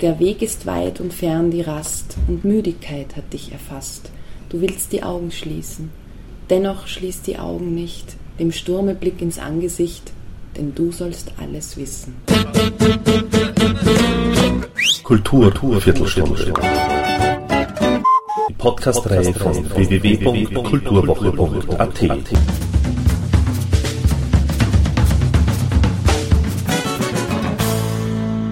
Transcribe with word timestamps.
Der 0.00 0.20
Weg 0.20 0.42
ist 0.42 0.64
weit 0.64 1.00
und 1.00 1.12
fern 1.12 1.50
die 1.50 1.62
Rast, 1.62 2.16
und 2.28 2.44
Müdigkeit 2.44 3.16
hat 3.16 3.32
dich 3.32 3.50
erfasst. 3.50 4.12
Du 4.48 4.60
willst 4.60 4.92
die 4.92 5.02
Augen 5.02 5.32
schließen. 5.32 5.90
Dennoch 6.48 6.86
schließ 6.86 7.22
die 7.22 7.36
Augen 7.36 7.74
nicht, 7.74 8.14
dem 8.38 8.52
Sturme 8.52 8.94
Blick 8.94 9.20
ins 9.20 9.40
Angesicht, 9.40 10.12
denn 10.56 10.72
du 10.72 10.92
sollst 10.92 11.32
alles 11.40 11.76
wissen. 11.76 12.14
Kultur, 15.02 15.50
Kultur 15.50 15.80
Viertelstunde. 15.80 16.52
Die 18.48 18.54
Podcast-Reihe 18.54 19.34
von 19.34 19.68
www.kulturwoche.at. 19.68 22.67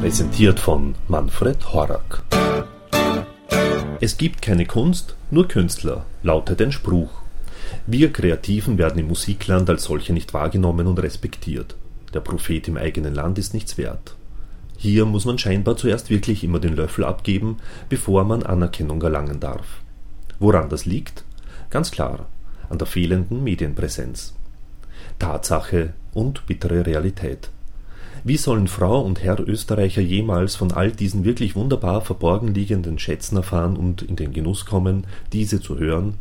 Präsentiert 0.07 0.61
von 0.61 0.95
Manfred 1.09 1.73
Horak. 1.73 2.23
Es 4.01 4.17
gibt 4.17 4.41
keine 4.41 4.65
Kunst, 4.65 5.17
nur 5.33 5.49
Künstler, 5.49 6.07
lautet 6.23 6.63
ein 6.63 6.71
Spruch. 6.71 7.11
Wir 7.89 8.13
Kreativen 8.13 8.79
werden 8.79 9.01
im 9.01 9.09
Musikland 9.09 9.69
als 9.69 9.83
solche 9.83 10.13
nicht 10.13 10.33
wahrgenommen 10.33 10.87
und 10.87 11.01
respektiert. 11.01 11.75
Der 12.15 12.21
Prophet 12.21 12.69
im 12.69 12.77
eigenen 12.77 13.17
Land 13.17 13.37
ist 13.39 13.53
nichts 13.53 13.79
wert. 13.79 14.15
Hier 14.77 15.07
muss 15.07 15.25
man 15.25 15.39
scheinbar 15.39 15.77
zuerst 15.77 16.09
wirklich 16.09 16.45
immer 16.45 16.61
den 16.61 16.77
Löffel 16.77 17.05
abgeben, 17.05 17.57
bevor 17.89 18.23
man 18.23 18.45
Anerkennung 18.45 19.03
erlangen 19.03 19.41
darf. 19.41 19.81
Woran 20.39 20.69
das 20.69 20.87
liegt? 20.87 21.25
Ganz 21.69 21.91
klar, 21.91 22.27
an 22.71 22.79
der 22.79 22.87
fehlenden 22.87 23.43
Medienpräsenz. 23.43 24.35
Tatsache 25.19 25.95
und 26.15 26.47
bittere 26.47 26.87
Realität. 26.87 27.51
Wie 28.27 28.39
sollen 28.39 28.67
Frau 28.67 29.03
und 29.03 29.23
Herr 29.23 29.39
Österreicher 29.39 30.03
jemals 30.03 30.57
von 30.57 30.73
all 30.73 30.91
diesen 30.91 31.25
wirklich 31.25 31.55
wunderbar 31.55 32.01
verborgen 32.01 32.53
liegenden 32.53 32.99
Schätzen 32.99 33.37
erfahren 33.37 33.77
und 33.77 34.03
in 34.03 34.17
den 34.17 34.33
Genuss 34.33 34.67
kommen, 34.67 35.07
diese 35.33 35.61
zu 35.61 35.79
hören, 35.79 36.15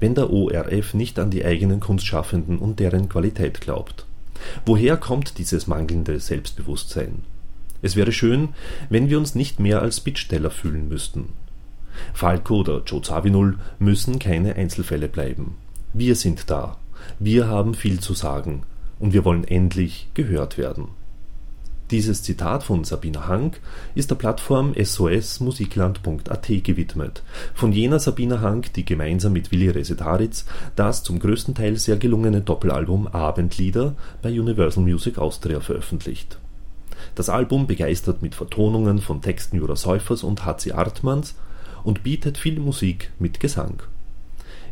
wenn 0.00 0.16
der 0.16 0.32
ORF 0.32 0.92
nicht 0.92 1.20
an 1.20 1.30
die 1.30 1.44
eigenen 1.44 1.78
Kunstschaffenden 1.78 2.58
und 2.58 2.80
deren 2.80 3.08
Qualität 3.08 3.60
glaubt? 3.60 4.06
Woher 4.66 4.96
kommt 4.96 5.38
dieses 5.38 5.68
mangelnde 5.68 6.18
Selbstbewusstsein? 6.18 7.22
Es 7.80 7.94
wäre 7.94 8.10
schön, 8.10 8.48
wenn 8.90 9.08
wir 9.08 9.18
uns 9.18 9.36
nicht 9.36 9.60
mehr 9.60 9.82
als 9.82 10.00
Bittsteller 10.00 10.50
fühlen 10.50 10.88
müssten. 10.88 11.28
Falco 12.12 12.56
oder 12.56 12.82
Joe 12.84 13.02
Zawinul 13.02 13.56
müssen 13.78 14.18
keine 14.18 14.56
Einzelfälle 14.56 15.06
bleiben. 15.06 15.54
Wir 15.92 16.16
sind 16.16 16.50
da. 16.50 16.78
Wir 17.20 17.46
haben 17.46 17.74
viel 17.74 18.00
zu 18.00 18.14
sagen. 18.14 18.64
Und 18.98 19.12
wir 19.12 19.24
wollen 19.24 19.44
endlich 19.44 20.08
gehört 20.14 20.58
werden. 20.58 20.88
Dieses 21.92 22.22
Zitat 22.22 22.62
von 22.62 22.84
Sabina 22.84 23.28
Hank 23.28 23.60
ist 23.94 24.08
der 24.10 24.14
Plattform 24.14 24.72
sosmusikland.at 24.82 26.46
gewidmet, 26.64 27.22
von 27.52 27.70
jener 27.70 27.98
Sabina 27.98 28.40
Hank, 28.40 28.72
die 28.72 28.86
gemeinsam 28.86 29.34
mit 29.34 29.52
Willi 29.52 29.68
Resetaritz 29.68 30.46
das 30.74 31.02
zum 31.02 31.18
größten 31.18 31.54
Teil 31.54 31.76
sehr 31.76 31.98
gelungene 31.98 32.40
Doppelalbum 32.40 33.08
Abendlieder 33.08 33.94
bei 34.22 34.30
Universal 34.30 34.82
Music 34.82 35.18
Austria 35.18 35.60
veröffentlicht. 35.60 36.38
Das 37.14 37.28
Album 37.28 37.66
begeistert 37.66 38.22
mit 38.22 38.34
Vertonungen 38.34 38.98
von 38.98 39.20
Texten 39.20 39.58
Jura 39.58 39.76
Säufers 39.76 40.22
und 40.22 40.46
H.C. 40.46 40.72
Artmanns 40.72 41.34
und 41.84 42.02
bietet 42.02 42.38
viel 42.38 42.58
Musik 42.58 43.12
mit 43.18 43.38
Gesang 43.38 43.82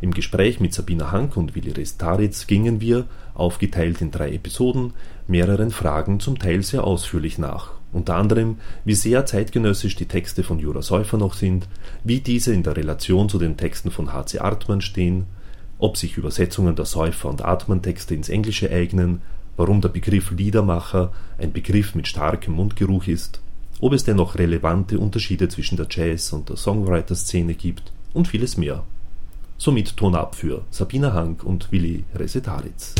im 0.01 0.11
Gespräch 0.11 0.59
mit 0.59 0.73
Sabina 0.73 1.11
Hank 1.11 1.37
und 1.37 1.55
Willi 1.55 1.71
Restaritz 1.71 2.47
gingen 2.47 2.81
wir, 2.81 3.05
aufgeteilt 3.35 4.01
in 4.01 4.09
drei 4.09 4.33
Episoden, 4.33 4.93
mehreren 5.27 5.69
Fragen 5.69 6.19
zum 6.19 6.39
Teil 6.39 6.63
sehr 6.63 6.83
ausführlich 6.83 7.37
nach, 7.37 7.71
unter 7.93 8.15
anderem 8.15 8.57
wie 8.83 8.95
sehr 8.95 9.27
zeitgenössisch 9.27 9.95
die 9.95 10.07
Texte 10.07 10.43
von 10.43 10.57
Jura 10.57 10.81
Säufer 10.81 11.17
noch 11.17 11.35
sind, 11.35 11.67
wie 12.03 12.19
diese 12.19 12.51
in 12.51 12.63
der 12.63 12.75
Relation 12.75 13.29
zu 13.29 13.37
den 13.37 13.57
Texten 13.57 13.91
von 13.91 14.11
H.C. 14.11 14.39
Artmann 14.39 14.81
stehen, 14.81 15.25
ob 15.77 15.97
sich 15.97 16.17
Übersetzungen 16.17 16.75
der 16.75 16.85
Säufer 16.85 17.29
und 17.29 17.43
Artmann-Texte 17.43 18.15
ins 18.15 18.29
Englische 18.29 18.71
eignen, 18.71 19.21
warum 19.55 19.81
der 19.81 19.89
Begriff 19.89 20.31
Liedermacher 20.31 21.11
ein 21.37 21.53
Begriff 21.53 21.93
mit 21.93 22.07
starkem 22.07 22.55
Mundgeruch 22.55 23.05
ist, 23.07 23.39
ob 23.79 23.93
es 23.93 24.03
dennoch 24.03 24.35
relevante 24.35 24.97
Unterschiede 24.97 25.47
zwischen 25.47 25.77
der 25.77 25.87
Jazz- 25.89 26.33
und 26.33 26.49
der 26.49 26.55
Songwriter-Szene 26.57 27.53
gibt 27.53 27.91
und 28.13 28.27
vieles 28.27 28.57
mehr 28.57 28.83
somit 29.61 29.95
Ton 29.95 30.15
ab 30.15 30.33
für 30.33 30.63
Sabina 30.71 31.13
Hank 31.13 31.43
und 31.43 31.71
Willi 31.71 32.03
Resetaritz. 32.15 32.95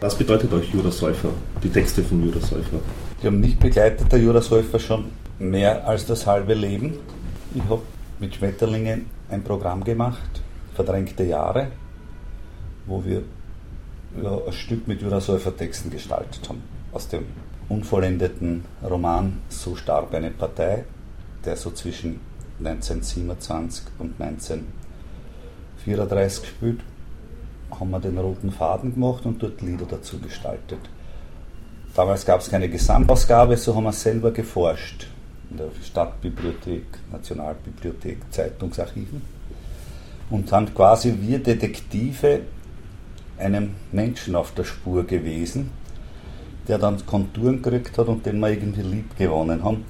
Was 0.00 0.16
bedeutet 0.16 0.52
euch 0.52 0.74
Jura 0.74 0.90
Säufer, 0.90 1.28
die 1.62 1.68
Texte 1.68 2.02
von 2.02 2.24
Jura 2.24 2.40
Säufer? 2.40 2.80
Die 3.22 3.28
haben 3.28 3.38
mich 3.38 3.56
begleitet, 3.56 4.10
der 4.10 4.18
Jura 4.18 4.40
Säufer, 4.40 4.80
schon 4.80 5.04
mehr 5.38 5.86
als 5.86 6.04
das 6.04 6.26
halbe 6.26 6.54
Leben. 6.54 6.94
Ich 7.54 7.62
habe 7.62 7.82
mit 8.18 8.34
Schmetterlingen 8.34 9.06
ein 9.30 9.44
Programm 9.44 9.84
gemacht, 9.84 10.42
Verdrängte 10.74 11.22
Jahre, 11.22 11.68
wo 12.86 13.04
wir 13.04 13.22
ja, 14.22 14.38
ein 14.46 14.52
Stück 14.52 14.86
mit 14.88 15.02
Jura 15.02 15.20
Texten 15.20 15.90
gestaltet 15.90 16.48
haben. 16.48 16.62
Aus 16.92 17.08
dem 17.08 17.26
unvollendeten 17.68 18.64
Roman 18.88 19.40
So 19.48 19.74
starb 19.76 20.14
eine 20.14 20.30
Partei, 20.30 20.84
der 21.44 21.56
so 21.56 21.70
zwischen 21.70 22.20
1927 22.58 23.84
und 23.98 24.20
1934 24.20 26.48
spielt, 26.48 26.80
haben 27.78 27.90
wir 27.90 28.00
den 28.00 28.16
roten 28.18 28.50
Faden 28.50 28.94
gemacht 28.94 29.26
und 29.26 29.42
dort 29.42 29.60
Lieder 29.60 29.84
dazu 29.88 30.18
gestaltet. 30.18 30.80
Damals 31.94 32.24
gab 32.24 32.40
es 32.40 32.50
keine 32.50 32.68
Gesamtausgabe, 32.68 33.56
so 33.56 33.74
haben 33.74 33.84
wir 33.84 33.92
selber 33.92 34.30
geforscht. 34.30 35.06
In 35.50 35.58
der 35.58 35.68
Stadtbibliothek, 35.82 36.84
Nationalbibliothek, 37.10 38.18
Zeitungsarchiven. 38.30 39.22
Und 40.30 40.52
haben 40.52 40.74
quasi 40.74 41.14
wir 41.20 41.38
Detektive 41.38 42.42
einem 43.38 43.74
Menschen 43.92 44.34
auf 44.34 44.52
der 44.52 44.64
Spur 44.64 45.04
gewesen, 45.04 45.70
der 46.66 46.78
dann 46.78 47.04
Konturen 47.06 47.62
gekriegt 47.62 47.96
hat 47.98 48.08
und 48.08 48.26
den 48.26 48.38
wir 48.40 48.50
irgendwie 48.50 48.82
lieb 48.82 49.16
gewonnen 49.16 49.62
haben. 49.64 49.84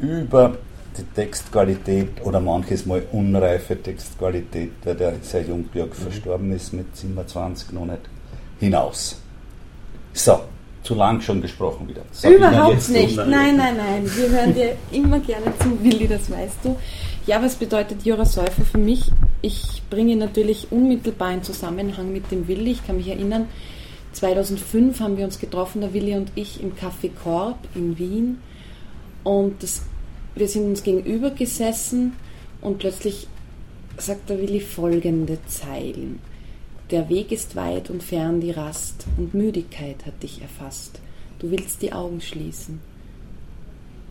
Über 0.00 0.56
die 0.96 1.04
Textqualität 1.14 2.24
oder 2.24 2.40
manches 2.40 2.86
Mal 2.86 3.02
unreife 3.12 3.80
Textqualität, 3.80 4.72
weil 4.84 4.94
der 4.94 5.14
sehr 5.22 5.42
jung 5.42 5.66
mhm. 5.72 5.92
verstorben 5.92 6.52
ist 6.52 6.72
mit 6.72 6.96
27 6.96 7.72
noch 7.72 7.86
nicht, 7.86 8.00
hinaus. 8.58 9.20
So, 10.12 10.40
zu 10.82 10.94
lang 10.94 11.20
schon 11.20 11.42
gesprochen 11.42 11.88
wieder. 11.88 12.02
Sabina, 12.12 12.48
Überhaupt 12.48 12.88
nicht. 12.88 13.16
Nein, 13.16 13.56
nein, 13.56 13.76
nein. 13.76 14.10
Wir 14.16 14.30
hören 14.30 14.54
dir 14.54 14.76
immer 14.92 15.18
gerne 15.20 15.52
zu, 15.58 15.82
Willi, 15.82 16.08
das 16.08 16.30
weißt 16.30 16.58
du. 16.62 16.76
Ja, 17.26 17.42
was 17.42 17.56
bedeutet 17.56 18.04
Jura 18.04 18.24
Säufer 18.24 18.64
für 18.64 18.78
mich? 18.78 19.10
Ich 19.42 19.82
bringe 19.90 20.14
natürlich 20.14 20.68
unmittelbar 20.70 21.32
in 21.32 21.42
Zusammenhang 21.42 22.12
mit 22.12 22.30
dem 22.30 22.46
Willi. 22.46 22.70
Ich 22.70 22.86
kann 22.86 22.98
mich 22.98 23.08
erinnern, 23.08 23.48
2005 24.12 25.00
haben 25.00 25.16
wir 25.16 25.24
uns 25.24 25.40
getroffen, 25.40 25.80
der 25.80 25.92
Willi 25.92 26.14
und 26.14 26.30
ich, 26.36 26.62
im 26.62 26.76
Café 26.76 27.10
Korb 27.10 27.58
in 27.74 27.98
Wien. 27.98 28.38
Und 29.24 29.60
das, 29.64 29.82
wir 30.36 30.46
sind 30.46 30.66
uns 30.66 30.84
gegenüber 30.84 31.30
gesessen 31.30 32.12
und 32.60 32.78
plötzlich 32.78 33.26
sagt 33.98 34.30
der 34.30 34.40
Willi 34.40 34.60
folgende 34.60 35.38
Zeilen. 35.48 36.20
Der 36.92 37.08
Weg 37.08 37.32
ist 37.32 37.56
weit 37.56 37.90
und 37.90 38.04
fern 38.04 38.40
die 38.40 38.52
Rast 38.52 39.04
und 39.16 39.34
Müdigkeit 39.34 40.06
hat 40.06 40.22
dich 40.22 40.42
erfasst. 40.42 41.00
Du 41.40 41.50
willst 41.50 41.82
die 41.82 41.92
Augen 41.92 42.20
schließen. 42.20 42.78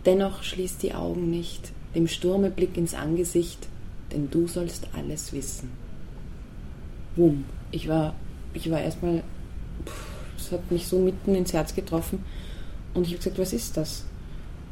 Dennoch 0.04 0.42
schließ 0.42 0.76
die 0.76 0.92
Augen 0.92 1.30
nicht 1.30 1.72
dem 1.96 2.06
Sturme 2.06 2.50
Blick 2.50 2.76
ins 2.76 2.94
Angesicht, 2.94 3.66
denn 4.12 4.30
du 4.30 4.46
sollst 4.46 4.86
alles 4.94 5.32
wissen. 5.32 5.70
Wumm. 7.16 7.44
Ich 7.72 7.88
war, 7.88 8.14
ich 8.54 8.70
war 8.70 8.80
erstmal, 8.80 9.24
es 10.36 10.52
hat 10.52 10.70
mich 10.70 10.86
so 10.86 11.00
mitten 11.00 11.34
ins 11.34 11.52
Herz 11.52 11.74
getroffen 11.74 12.24
und 12.94 13.02
ich 13.02 13.08
habe 13.08 13.18
gesagt, 13.18 13.38
was 13.38 13.52
ist 13.52 13.76
das? 13.76 14.04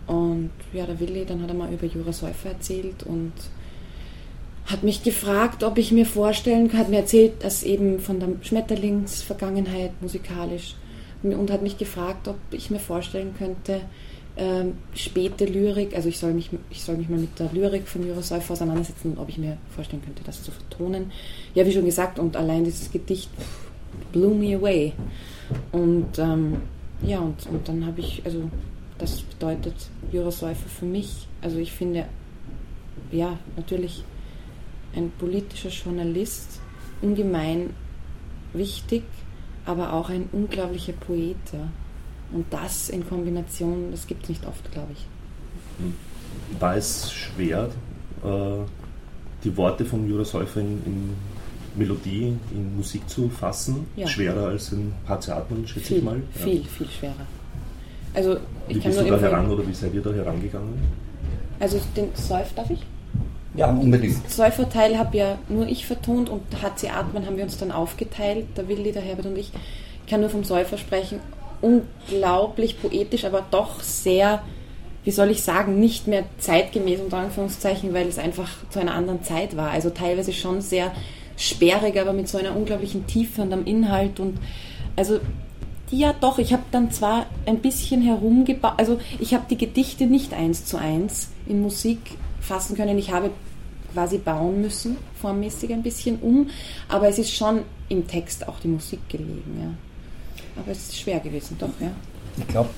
Und 0.07 0.51
ja, 0.73 0.87
der 0.87 1.01
Willi, 1.01 1.25
dann 1.25 1.43
hat 1.43 1.49
er 1.49 1.55
mal 1.55 1.73
über 1.73 1.87
Jura 1.87 2.13
Säufer 2.13 2.51
erzählt 2.51 3.03
und 3.05 3.33
hat 4.67 4.83
mich 4.83 5.03
gefragt, 5.03 5.63
ob 5.63 5.79
ich 5.79 5.93
mir 5.93 6.07
vorstellen 6.07 6.69
kann, 6.69 6.81
hat 6.81 6.89
mir 6.91 6.99
erzählt, 6.99 7.43
dass 7.43 7.63
eben 7.63 8.01
von 8.01 8.21
der 8.21 8.29
Schmetterlingsvergangenheit 8.43 10.01
musikalisch 10.01 10.77
und 11.23 11.51
hat 11.51 11.63
mich 11.63 11.79
gefragt, 11.79 12.29
ob 12.29 12.37
ich 12.51 12.71
mir 12.71 12.79
vorstellen 12.79 13.35
könnte, 13.37 13.81
ähm, 14.37 14.75
späte 14.95 15.45
Lyrik, 15.45 15.95
also 15.95 16.09
ich 16.09 16.19
soll, 16.19 16.33
mich, 16.33 16.51
ich 16.71 16.83
soll 16.83 16.97
mich 16.97 17.09
mal 17.09 17.19
mit 17.19 17.39
der 17.39 17.53
Lyrik 17.53 17.87
von 17.87 18.07
Jura 18.07 18.19
auseinandersetzen, 18.19 19.17
ob 19.17 19.29
ich 19.29 19.39
mir 19.39 19.59
vorstellen 19.75 20.03
könnte, 20.03 20.25
das 20.25 20.43
zu 20.43 20.51
vertonen. 20.51 21.13
Ja, 21.55 21.65
wie 21.67 21.73
schon 21.73 21.85
gesagt, 21.85 22.19
und 22.19 22.37
allein 22.37 22.65
dieses 22.65 22.91
Gedicht 22.91 23.31
blew 24.13 24.35
me 24.35 24.57
away. 24.57 24.93
Und 25.71 26.19
ähm, 26.19 26.57
ja, 27.03 27.21
und, 27.21 27.47
und 27.47 27.69
dann 27.69 27.87
habe 27.87 28.01
ich, 28.01 28.23
also 28.25 28.51
das 28.99 29.23
bedeutet 29.23 29.75
Jura 30.11 30.31
für 30.31 30.85
mich, 30.85 31.29
also 31.41 31.59
ich 31.59 31.73
finde, 31.73 32.07
ja, 33.13 33.39
natürlich 33.57 34.05
ein 34.97 35.13
politischer 35.19 35.71
Journalist, 35.71 36.61
ungemein 37.03 37.71
wichtig, 38.53 39.05
aber 39.67 39.93
auch 39.93 40.09
ein 40.09 40.29
unglaublicher 40.33 40.93
Poet. 40.93 41.37
Und 42.35 42.47
das 42.51 42.91
in 42.91 43.09
Kombination, 43.09 43.93
das 43.93 44.09
gibt 44.09 44.25
es 44.25 44.29
nicht 44.29 44.47
oft, 44.47 44.71
glaube 44.73 44.93
ich. 44.93 45.07
War 46.61 46.77
es 46.77 47.13
schwer, 47.13 47.69
äh, 48.25 48.29
die 49.45 49.57
Worte 49.57 49.85
von 49.85 50.09
Jura 50.09 50.25
Säufer 50.25 50.61
in, 50.61 50.83
in, 50.85 51.11
Melodie, 51.77 52.37
in 52.51 52.77
Musik 52.77 53.09
zu 53.09 53.29
fassen? 53.29 53.87
Ja. 53.95 54.09
Schwerer 54.09 54.49
als 54.49 54.73
in 54.73 54.93
HC 55.09 55.31
Atman, 55.31 55.67
schätze 55.67 55.87
viel, 55.87 55.99
ich 55.99 56.05
mal? 56.05 56.17
Ja. 56.35 56.43
Viel, 56.43 56.65
viel 56.65 56.89
schwerer. 56.89 57.27
Also, 58.15 58.37
ich 58.69 58.77
wie 58.77 58.81
bist 58.81 59.01
du 59.01 59.05
da 59.05 59.19
heran 59.19 59.51
oder 59.51 59.67
wie 59.67 59.75
seid 59.75 59.95
ihr 59.95 60.03
da 60.03 60.13
herangegangen? 60.13 60.75
Also 61.61 61.81
den 61.97 62.09
Säuf, 62.15 62.53
darf 62.55 62.71
ich? 62.71 62.81
Ja, 63.55 63.71
unbedingt. 63.71 64.29
Säuferteil 64.29 64.99
habe 64.99 65.17
ja 65.17 65.39
nur 65.49 65.69
ich 65.69 65.87
vertont 65.87 66.29
und 66.29 66.43
HC 66.61 66.91
Atman 66.91 67.27
haben 67.27 67.37
wir 67.37 67.45
uns 67.45 67.59
dann 67.59 67.71
aufgeteilt, 67.71 68.47
der 68.57 68.67
Willi, 68.67 68.91
der 68.91 69.03
Herbert 69.03 69.27
und 69.27 69.39
ich. 69.39 69.53
Ich 70.05 70.11
kann 70.11 70.21
nur 70.21 70.31
vom 70.31 70.43
Säufer 70.43 70.79
sprechen. 70.79 71.21
Unglaublich 71.65 72.81
poetisch, 72.81 73.25
aber 73.25 73.45
doch 73.51 73.81
sehr, 73.81 74.43
wie 75.05 75.11
soll 75.11 75.31
ich 75.31 75.43
sagen, 75.43 75.81
nicht 75.81 76.07
mehr 76.07 76.25
zeitgemäß 76.39 77.01
unter 77.01 77.19
Anführungszeichen, 77.19 77.95
weil 77.95 78.07
es 78.07 78.19
einfach 78.19 78.51
zu 78.71 78.81
einer 78.81 78.95
anderen 78.95 79.23
Zeit 79.23 79.57
war. 79.57 79.71
Also 79.71 79.91
teilweise 79.91 80.33
schon 80.33 80.61
sehr 80.61 80.93
sperrig, 81.37 81.99
aber 81.99 82.13
mit 82.13 82.29
so 82.29 82.39
einer 82.39 82.57
unglaublichen 82.57 83.07
Tiefe 83.07 83.43
und 83.43 83.53
am 83.53 83.65
Inhalt 83.65 84.21
und 84.21 84.39
also 84.97 85.19
ja, 85.91 86.13
doch, 86.13 86.39
ich 86.39 86.53
habe 86.53 86.63
dann 86.71 86.91
zwar 86.91 87.27
ein 87.47 87.59
bisschen 87.59 88.03
herumgebaut, 88.03 88.75
also 88.79 88.99
ich 89.21 89.35
habe 89.35 89.45
die 89.49 89.59
Gedichte 89.59 90.07
nicht 90.07 90.33
eins 90.33 90.65
zu 90.65 90.77
eins 90.77 91.29
in 91.47 91.61
Musik 91.61 91.99
fassen 92.41 92.77
können. 92.77 92.99
Ich 92.99 93.13
habe 93.13 93.31
quasi 93.93 94.19
bauen 94.19 94.61
müssen, 94.61 94.97
formmäßig 95.21 95.73
ein 95.73 95.83
bisschen 95.83 96.19
um, 96.21 96.51
aber 96.89 97.09
es 97.09 97.19
ist 97.19 97.35
schon 97.35 97.63
im 97.89 98.07
Text 98.07 98.49
auch 98.49 98.59
die 98.61 98.69
Musik 98.69 99.09
gelegen. 99.09 99.59
Ja. 99.61 99.94
Aber 100.57 100.71
es 100.71 100.79
ist 100.79 100.99
schwer 100.99 101.21
gewesen, 101.21 101.57
doch, 101.59 101.71
ja. 101.81 101.91
Ich 102.37 102.49
glaube, 102.49 102.71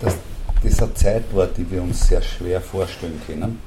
dass 0.00 0.16
das 0.62 0.82
eine 0.82 0.94
Zeit 0.94 1.24
war, 1.32 1.46
die 1.46 1.68
wir 1.70 1.82
uns 1.82 2.08
sehr 2.08 2.22
schwer 2.22 2.60
vorstellen 2.60 3.20
können. 3.26 3.58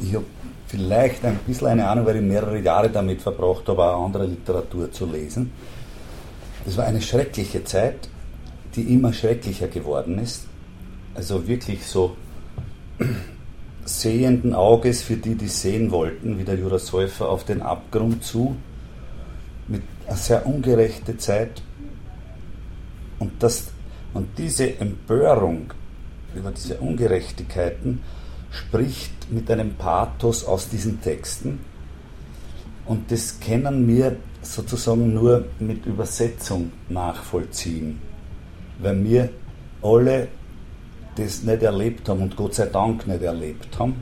Ich 0.00 0.14
habe 0.14 0.24
vielleicht 0.66 1.24
ein 1.24 1.38
bisschen 1.46 1.68
eine 1.68 1.88
Ahnung, 1.88 2.06
weil 2.06 2.16
ich 2.16 2.22
mehrere 2.22 2.58
Jahre 2.58 2.90
damit 2.90 3.20
verbracht 3.20 3.68
habe, 3.68 3.84
auch 3.84 4.04
andere 4.04 4.26
Literatur 4.26 4.90
zu 4.90 5.06
lesen. 5.06 5.52
Das 6.64 6.76
war 6.76 6.84
eine 6.84 7.02
schreckliche 7.02 7.64
Zeit, 7.64 8.08
die 8.74 8.94
immer 8.94 9.12
schrecklicher 9.12 9.68
geworden 9.68 10.18
ist. 10.18 10.46
Also 11.14 11.46
wirklich 11.46 11.86
so 11.86 12.16
sehenden 13.84 14.54
Auges 14.54 15.02
für 15.02 15.16
die, 15.16 15.34
die 15.34 15.48
sehen 15.48 15.90
wollten, 15.90 16.38
wie 16.38 16.44
der 16.44 16.56
Jura 16.56 16.78
Säufer 16.78 17.28
auf 17.28 17.44
den 17.44 17.60
Abgrund 17.62 18.24
zu, 18.24 18.56
mit 19.68 19.82
einer 20.06 20.16
sehr 20.16 20.46
ungerechte 20.46 21.18
Zeit. 21.18 21.62
Und, 23.22 23.40
das, 23.40 23.68
und 24.14 24.36
diese 24.36 24.80
Empörung 24.80 25.72
über 26.34 26.50
diese 26.50 26.78
Ungerechtigkeiten 26.78 28.00
spricht 28.50 29.30
mit 29.30 29.48
einem 29.48 29.74
Pathos 29.74 30.44
aus 30.44 30.68
diesen 30.68 31.00
Texten. 31.00 31.60
Und 32.84 33.12
das 33.12 33.38
können 33.38 33.86
wir 33.86 34.16
sozusagen 34.42 35.14
nur 35.14 35.44
mit 35.60 35.86
Übersetzung 35.86 36.72
nachvollziehen, 36.88 38.00
weil 38.80 39.04
wir 39.04 39.28
alle 39.82 40.26
das 41.14 41.44
nicht 41.44 41.62
erlebt 41.62 42.08
haben 42.08 42.22
und 42.22 42.34
Gott 42.34 42.56
sei 42.56 42.66
Dank 42.66 43.06
nicht 43.06 43.22
erlebt 43.22 43.78
haben. 43.78 43.94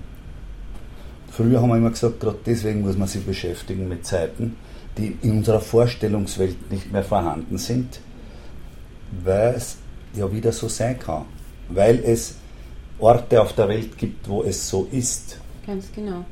Früher 1.30 1.60
haben 1.60 1.68
wir 1.68 1.76
immer 1.76 1.90
gesagt, 1.90 2.20
gerade 2.20 2.38
deswegen 2.46 2.80
muss 2.80 2.96
man 2.96 3.06
sich 3.06 3.26
beschäftigen 3.26 3.86
mit 3.86 4.06
Zeiten, 4.06 4.56
die 4.96 5.18
in 5.20 5.32
unserer 5.32 5.60
Vorstellungswelt 5.60 6.72
nicht 6.72 6.90
mehr 6.90 7.04
vorhanden 7.04 7.58
sind, 7.58 8.00
weil 9.24 9.54
es 9.54 9.76
ja 10.14 10.30
wieder 10.30 10.52
so 10.52 10.68
sein 10.68 10.98
kann. 10.98 11.24
Weil 11.68 12.02
es 12.04 12.34
Orte 12.98 13.40
auf 13.40 13.52
der 13.54 13.68
Welt 13.68 13.96
gibt, 13.96 14.28
wo 14.28 14.42
es 14.42 14.68
so 14.68 14.88
ist. 14.90 15.38
Ganz 15.66 15.90
genau. 15.94 16.24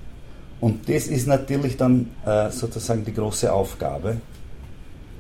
Und 0.61 0.89
das 0.89 1.07
ist 1.07 1.27
natürlich 1.27 1.77
dann 1.77 2.11
äh, 2.27 2.51
sozusagen 2.51 3.05
die 3.05 3.15
große 3.15 3.53
Aufgabe. 3.53 4.17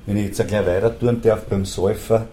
Wenn 0.07 0.17
ich 0.17 0.27
jetzt 0.27 0.49
gleich 0.49 0.67
weiter 0.67 0.99
tun 0.99 1.21
darf, 1.23 1.45
beim 1.45 1.65
Säufer 1.65 2.27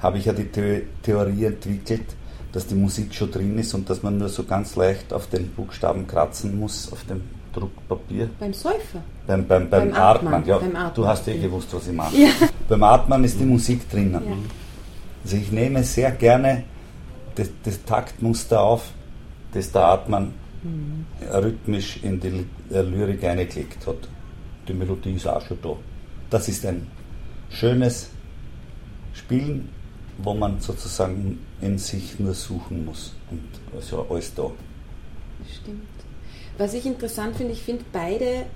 habe 0.00 0.18
ich 0.18 0.26
ja 0.26 0.32
die 0.32 0.48
The 0.54 0.82
Theorie 1.02 1.46
entwickelt, 1.46 2.04
dass 2.52 2.66
die 2.66 2.74
Musik 2.74 3.14
schon 3.14 3.30
drin 3.32 3.58
ist 3.58 3.74
und 3.74 3.88
dass 3.90 4.02
man 4.02 4.18
nur 4.18 4.28
so 4.28 4.44
ganz 4.44 4.76
leicht 4.76 5.12
auf 5.12 5.26
den 5.28 5.50
Buchstaben 5.50 6.06
kratzen 6.06 6.58
muss, 6.58 6.92
auf 6.92 7.04
dem 7.04 7.22
Druckpapier. 7.52 8.28
Beim 8.38 8.52
Säufer? 8.52 9.02
Beim, 9.26 9.46
beim, 9.46 9.68
beim, 9.70 9.90
beim 9.90 9.94
Artmann, 9.94 10.34
Artmann. 10.34 10.46
ja. 10.46 10.58
Beim 10.58 10.76
Artmann. 10.76 10.94
Du 10.94 11.06
hast 11.06 11.26
eh 11.28 11.38
gewusst, 11.38 11.68
was 11.72 11.86
ich 11.88 11.92
meine. 11.92 12.16
Ja. 12.16 12.28
Beim 12.68 12.82
Artmann 12.82 13.24
ist 13.24 13.40
die 13.40 13.44
Musik 13.44 13.88
drinnen. 13.90 14.22
Ja. 14.24 14.36
Also 15.24 15.36
ich 15.36 15.50
nehme 15.50 15.82
sehr 15.82 16.12
gerne 16.12 16.64
das, 17.34 17.48
das 17.64 17.84
Taktmuster 17.84 18.60
auf, 18.60 18.92
das 19.52 19.72
der 19.72 19.82
Artmann 19.82 20.34
mhm. 20.62 21.06
rhythmisch 21.32 21.98
in 22.02 22.20
die 22.20 22.46
Lyrik 22.70 23.24
eingelegt 23.24 23.86
hat. 23.86 24.08
Die 24.68 24.74
Melodie 24.74 25.14
ist 25.14 25.26
auch 25.26 25.44
schon 25.44 25.58
da. 25.62 25.76
Das 26.30 26.48
ist 26.48 26.64
ein 26.64 26.86
schönes 27.50 28.10
Spielen 29.14 29.68
wo 30.18 30.34
man 30.34 30.60
sozusagen 30.60 31.40
in 31.60 31.78
sich 31.78 32.18
nur 32.18 32.34
suchen 32.34 32.84
muss 32.84 33.14
und 33.30 33.42
also 33.74 34.06
alles 34.08 34.34
da. 34.34 34.50
Stimmt. 35.60 35.82
Was 36.56 36.74
ich 36.74 36.86
interessant 36.86 37.36
finde, 37.36 37.52
ich 37.52 37.62
finde 37.62 37.84
beide, 37.92 38.46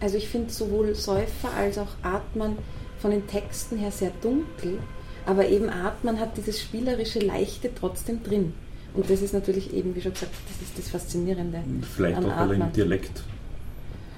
also 0.00 0.16
ich 0.16 0.28
finde 0.28 0.50
sowohl 0.50 0.94
Säufer 0.94 1.52
als 1.54 1.76
auch 1.76 1.88
Atman 2.02 2.56
von 2.98 3.10
den 3.10 3.26
Texten 3.26 3.76
her 3.76 3.90
sehr 3.90 4.12
dunkel, 4.22 4.78
aber 5.26 5.48
eben 5.48 5.68
Atman 5.68 6.18
hat 6.18 6.36
dieses 6.36 6.60
spielerische 6.60 7.20
Leichte 7.20 7.70
trotzdem 7.74 8.22
drin. 8.22 8.54
Und 8.94 9.08
das 9.08 9.22
ist 9.22 9.32
natürlich 9.32 9.72
eben, 9.72 9.94
wie 9.94 10.00
schon 10.00 10.12
gesagt, 10.12 10.32
das 10.48 10.68
ist 10.68 10.78
das 10.78 10.88
Faszinierende. 10.88 11.62
Vielleicht 11.94 12.18
auch, 12.18 12.36
weil 12.36 12.50
er 12.50 12.66
im 12.66 12.72
Dialekt 12.72 13.22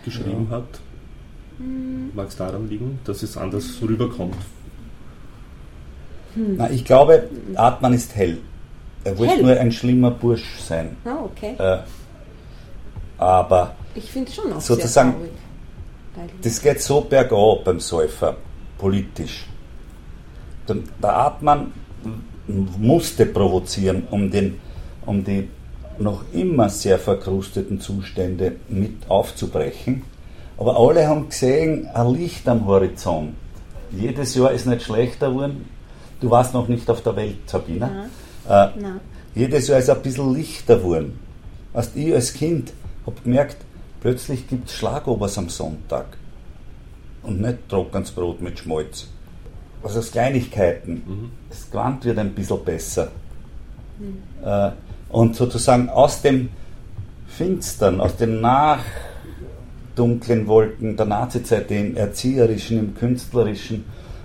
geschrieben 0.04 0.48
ja. 0.50 0.56
hat. 0.56 0.80
Hm. 1.58 2.10
Mag 2.14 2.28
es 2.28 2.36
daran 2.36 2.68
liegen, 2.68 2.98
dass 3.04 3.22
es 3.22 3.36
anders 3.36 3.78
rüberkommt 3.82 4.36
hm. 6.34 6.56
Na, 6.56 6.70
ich 6.70 6.84
glaube, 6.84 7.28
Atman 7.54 7.92
ist 7.92 8.14
hell. 8.16 8.38
Er 9.04 9.18
wollte 9.18 9.42
nur 9.42 9.58
ein 9.58 9.72
schlimmer 9.72 10.10
Bursch 10.10 10.60
sein. 10.60 10.96
Ah, 11.04 11.24
okay. 11.24 11.54
Äh, 11.58 11.78
aber 13.18 13.74
ich 13.94 14.10
finde 14.10 14.30
schon 14.32 14.52
auch 14.52 14.60
sozusagen, 14.60 15.14
das 16.42 16.60
geht 16.60 16.80
so 16.80 17.00
bergab 17.02 17.64
beim 17.64 17.80
Säufer, 17.80 18.36
politisch. 18.78 19.46
Der 20.68 21.16
Atman 21.16 21.72
musste 22.46 23.26
provozieren, 23.26 24.04
um, 24.10 24.30
den, 24.30 24.58
um 25.06 25.24
die 25.24 25.48
noch 25.98 26.24
immer 26.32 26.68
sehr 26.68 26.98
verkrusteten 26.98 27.80
Zustände 27.80 28.56
mit 28.68 29.08
aufzubrechen. 29.08 30.02
Aber 30.56 30.78
alle 30.78 31.06
haben 31.06 31.28
gesehen, 31.28 31.88
ein 31.92 32.14
Licht 32.14 32.48
am 32.48 32.66
Horizont. 32.66 33.34
Jedes 33.90 34.34
Jahr 34.34 34.52
ist 34.52 34.66
nicht 34.66 34.82
schlechter 34.82 35.28
geworden, 35.28 35.66
Du 36.22 36.30
warst 36.30 36.54
noch 36.54 36.68
nicht 36.68 36.88
auf 36.88 37.02
der 37.02 37.16
Welt, 37.16 37.50
Sabina. 37.50 38.06
Äh, 38.48 38.68
jedes 39.34 39.66
Jahr 39.66 39.80
ist 39.80 39.90
ein 39.90 40.00
bisschen 40.02 40.32
lichter 40.32 40.76
geworden. 40.76 41.18
Weißt, 41.72 41.96
ich 41.96 42.14
als 42.14 42.32
Kind 42.32 42.72
habe 43.04 43.20
gemerkt, 43.24 43.56
plötzlich 44.00 44.46
gibt 44.46 44.68
es 44.68 44.74
Schlagobers 44.76 45.36
am 45.36 45.48
Sonntag. 45.48 46.16
Und 47.24 47.40
nicht 47.40 47.68
trockenes 47.68 48.12
Brot 48.12 48.40
mit 48.40 48.56
Schmalz. 48.56 49.08
Also 49.82 49.98
aus 49.98 50.10
Kleinigkeiten. 50.10 50.92
Mhm. 50.92 51.30
Das 51.48 51.70
Quant 51.70 52.04
wird 52.04 52.18
ein 52.18 52.32
bisschen 52.32 52.64
besser. 52.64 53.08
Mhm. 53.98 54.22
Äh, 54.44 54.70
und 55.10 55.36
sozusagen 55.36 55.88
aus 55.88 56.22
dem 56.22 56.50
Finstern, 57.26 58.00
aus 58.00 58.16
den 58.16 58.40
nachdunklen 58.40 60.46
Wolken 60.46 60.96
der 60.96 61.06
Nazizeit, 61.06 61.70
im 61.70 61.96
Erzieherischen, 61.96 62.78
im 62.78 62.94
Künstlerischen, 62.94 63.84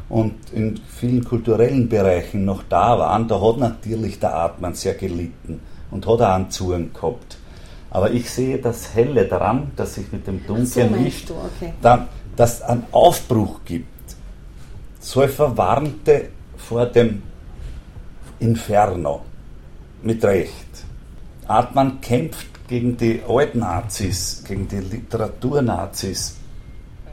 und 0.09 0.35
in 0.53 0.79
vielen 0.87 1.23
kulturellen 1.23 1.89
Bereichen 1.89 2.45
noch 2.45 2.63
da 2.69 2.97
waren, 2.97 3.27
da 3.27 3.41
hat 3.41 3.57
natürlich 3.57 4.19
der 4.19 4.35
Atman 4.35 4.73
sehr 4.73 4.93
gelitten 4.93 5.59
und 5.91 6.07
hat 6.07 6.21
auch 6.21 6.35
einen 6.35 6.49
Zugang 6.49 6.93
gehabt. 6.93 7.37
Aber 7.89 8.11
ich 8.11 8.29
sehe 8.29 8.57
das 8.57 8.93
Helle 8.93 9.25
daran, 9.25 9.71
dass 9.75 9.95
sich 9.95 10.11
mit 10.11 10.27
dem 10.27 10.45
dunklen 10.45 10.93
so 10.93 10.95
Licht 10.95 11.31
okay. 11.31 11.73
dann, 11.81 12.07
dass 12.35 12.61
einen 12.61 12.83
Aufbruch 12.91 13.61
gibt. 13.65 13.87
Säufer 15.07 15.55
warnte 15.55 16.27
vor 16.57 16.85
dem 16.87 17.21
Inferno. 18.39 19.21
Mit 20.03 20.21
Recht. 20.25 20.83
Atman 21.47 22.01
kämpft 22.01 22.67
gegen 22.67 22.97
die 22.97 23.21
alten 23.25 23.59
Nazis, 23.59 24.43
gegen 24.45 24.67
die 24.67 24.81
Literaturnazis 24.81 26.35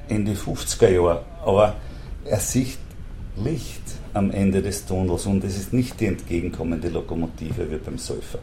in 0.09 0.25
die 0.25 0.35
50er 0.35 0.89
Jahre. 0.89 1.25
Aber 1.45 1.77
er 2.25 2.41
sieht 2.41 2.79
Licht 3.37 3.85
am 4.13 4.33
Ende 4.33 4.61
des 4.61 4.85
Tunnels 4.87 5.27
und 5.27 5.45
es 5.45 5.57
ist 5.57 5.73
nicht 5.73 6.01
die 6.01 6.07
entgegenkommende 6.07 6.89
Lokomotive 6.89 7.71
wie 7.71 7.77
beim 7.77 7.99
Säufer. 7.99 8.41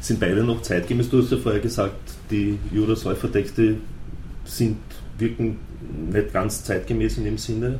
Sind 0.00 0.18
beide 0.18 0.42
noch 0.42 0.60
zeitgemäß? 0.62 1.08
Du 1.08 1.22
hast 1.22 1.30
ja 1.30 1.38
vorher 1.38 1.60
gesagt, 1.60 2.00
die 2.32 2.58
Jura-Säufer-Texte 2.72 3.76
sind, 4.44 4.78
wirken 5.18 5.60
nicht 6.10 6.32
ganz 6.32 6.64
zeitgemäß 6.64 7.18
in 7.18 7.24
dem 7.26 7.38
Sinne. 7.38 7.78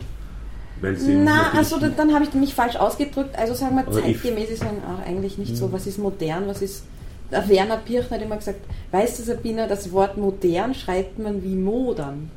Weil 0.81 0.97
sie 0.97 1.15
Na, 1.15 1.53
also 1.57 1.79
dann, 1.79 1.95
dann 1.97 2.15
habe 2.15 2.25
ich 2.25 2.33
mich 2.35 2.55
falsch 2.55 2.77
ausgedrückt. 2.77 3.37
Also 3.37 3.55
sagen 3.55 3.77
wir, 3.77 3.91
zeitgemäß 3.91 4.51
ist 4.51 4.63
auch 4.63 5.07
eigentlich 5.07 5.39
nicht 5.39 5.57
so. 5.57 5.67
Hm. 5.67 5.73
Was 5.73 5.87
ist 5.87 5.99
modern, 5.99 6.47
was 6.47 6.63
ist. 6.63 6.85
Der 7.31 7.49
Werner 7.49 7.77
Pirchner 7.77 8.17
hat 8.17 8.25
immer 8.25 8.37
gesagt, 8.37 8.59
weißt 8.91 9.21
du 9.21 9.23
Sabina, 9.23 9.69
das 9.69 9.93
Wort 9.93 10.17
modern 10.17 10.75
schreibt 10.75 11.19
man 11.21 11.43
wie 11.45 11.55
modern. 11.55 12.29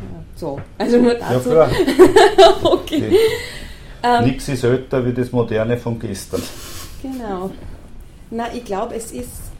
Ja, 0.00 0.24
so, 0.36 0.60
also 0.78 0.98
nur 0.98 1.14
dazu. 1.14 1.50
Ja, 1.50 1.64
okay. 2.62 3.02
okay. 3.08 3.16
Ähm, 4.02 4.24
Nichts 4.24 4.48
ist 4.48 4.64
älter 4.64 5.04
wie 5.04 5.12
das 5.12 5.32
Moderne 5.32 5.76
von 5.76 5.98
gestern. 5.98 6.42
Genau. 7.02 7.50
Na, 8.30 8.46
ich 8.54 8.64
glaube, 8.64 8.94
es 8.94 9.12
ist 9.12 9.50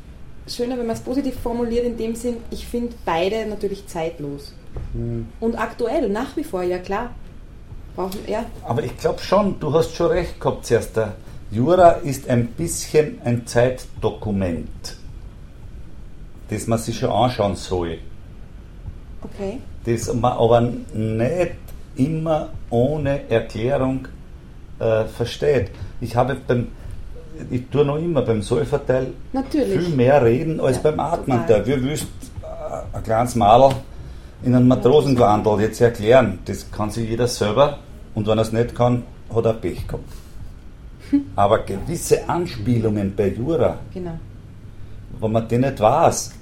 schöner, 0.47 0.79
wenn 0.79 0.87
man 0.87 0.97
es 0.97 1.03
positiv 1.03 1.35
formuliert, 1.41 1.85
in 1.85 1.97
dem 1.97 2.15
Sinn, 2.15 2.37
ich 2.51 2.67
finde 2.67 2.95
beide 3.05 3.47
natürlich 3.47 3.87
zeitlos. 3.87 4.55
Hm. 4.93 5.27
Und 5.41 5.59
aktuell, 5.59 6.09
nach 6.09 6.37
wie 6.37 6.45
vor, 6.45 6.63
ja 6.63 6.79
klar. 6.79 7.11
Brauchen, 8.01 8.21
ja. 8.27 8.45
Aber 8.67 8.83
ich 8.83 8.97
glaube 8.97 9.21
schon, 9.21 9.59
du 9.61 9.73
hast 9.73 9.95
schon 9.95 10.09
recht 10.09 10.41
gehabt 10.41 10.67
zuerst. 10.67 10.97
Der 10.97 11.15
Jura 11.51 11.91
ist 11.91 12.29
ein 12.29 12.47
bisschen 12.49 13.21
ein 13.25 13.47
Zeitdokument, 13.47 14.97
das 16.49 16.67
man 16.67 16.79
sich 16.79 16.99
schon 16.99 17.11
anschauen 17.11 17.57
soll. 17.57 17.99
Okay. 19.23 19.59
Das 19.85 20.13
man 20.15 20.33
aber 20.33 20.61
nicht 20.61 21.53
immer 21.97 22.51
ohne 22.71 23.29
Erklärung 23.29 24.09
äh, 24.79 25.05
versteht. 25.05 25.71
Ich 26.01 26.17
habe 26.17 26.37
beim 26.47 26.69
ich 27.51 27.69
tue 27.71 27.85
noch 27.85 27.97
immer 27.97 28.23
beim 28.23 28.43
Sollverteil 28.43 29.09
viel 29.51 29.89
mehr 29.91 30.23
reden 30.23 30.61
als 30.61 30.77
ja, 30.77 30.83
beim 30.83 31.01
Atmen. 31.01 31.47
Total. 31.47 31.67
Wir 31.67 31.83
wüssten 31.83 32.09
äh, 32.43 32.97
ein 32.97 33.03
kleines 33.03 33.35
Madel 33.35 33.77
in 34.43 34.55
einem 34.55 34.69
Matrosengewandel 34.69 35.61
jetzt 35.61 35.81
erklären. 35.81 36.39
Das 36.45 36.71
kann 36.71 36.91
sich 36.91 37.09
jeder 37.09 37.29
selber 37.29 37.79
und 38.15 38.27
wenn 38.27 38.39
er 38.39 38.43
es 38.43 38.53
nicht 38.53 38.75
kann, 38.75 39.05
hat 39.35 39.45
er 39.45 39.55
Pech 39.55 39.87
gehabt. 39.87 40.05
Aber 41.37 41.61
gewisse 41.61 42.29
Anspielungen 42.29 43.15
bei 43.17 43.29
Jura, 43.29 43.79
genau. 43.93 44.19
wenn 45.19 45.33
man 45.33 45.49
die 45.49 45.59
nicht 45.59 45.81
weiß, 45.81 46.33